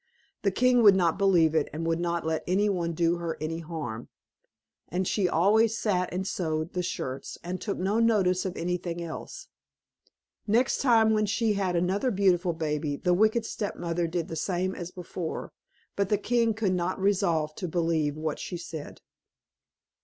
The 0.41 0.49
king 0.49 0.81
would 0.81 0.95
not 0.95 1.19
believe 1.19 1.53
it, 1.53 1.69
and 1.71 1.85
would 1.85 1.99
not 1.99 2.25
let 2.25 2.43
anyone 2.47 2.93
do 2.93 3.17
her 3.17 3.37
any 3.39 3.59
harm. 3.59 4.09
And 4.89 5.07
she 5.07 5.29
always 5.29 5.77
sat 5.77 6.11
and 6.11 6.25
sewed 6.27 6.73
the 6.73 6.81
shirts, 6.81 7.37
and 7.43 7.61
took 7.61 7.77
no 7.77 7.99
notice 7.99 8.43
of 8.43 8.57
anything 8.57 8.99
else. 9.03 9.49
Next 10.47 10.81
time, 10.81 11.11
when 11.13 11.27
she 11.27 11.53
had 11.53 11.75
another 11.75 12.09
beautiful 12.09 12.53
baby, 12.53 12.95
the 12.95 13.13
wicked 13.13 13.45
stepmother 13.45 14.07
did 14.07 14.27
the 14.27 14.35
same 14.35 14.73
as 14.73 14.89
before; 14.89 15.51
but 15.95 16.09
the 16.09 16.17
king 16.17 16.55
could 16.55 16.73
not 16.73 16.99
resolve 16.99 17.53
to 17.57 17.67
believe 17.67 18.17
what 18.17 18.39
she 18.39 18.57
said. 18.57 19.01